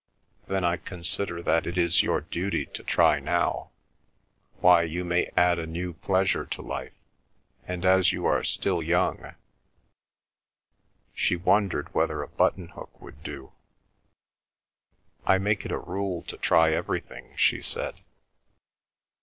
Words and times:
"Then 0.47 0.63
I 0.63 0.77
consider 0.77 1.43
that 1.43 1.67
it 1.67 1.77
is 1.77 2.01
your 2.01 2.21
duty 2.21 2.65
to 2.65 2.81
try 2.81 3.19
now. 3.19 3.69
Why, 4.59 4.81
you 4.81 5.03
may 5.05 5.29
add 5.37 5.59
a 5.59 5.67
new 5.67 5.93
pleasure 5.93 6.43
to 6.43 6.61
life, 6.63 6.95
and 7.67 7.85
as 7.85 8.11
you 8.11 8.25
are 8.25 8.43
still 8.43 8.81
young—" 8.81 9.35
She 11.13 11.35
wondered 11.35 11.93
whether 11.93 12.23
a 12.23 12.27
button 12.27 12.69
hook 12.69 12.99
would 12.99 13.21
do. 13.21 13.51
"I 15.23 15.37
make 15.37 15.65
it 15.67 15.71
a 15.71 15.77
rule 15.77 16.23
to 16.23 16.37
try 16.37 16.71
everything," 16.71 17.33
she 17.35 17.61
said. 17.61 18.01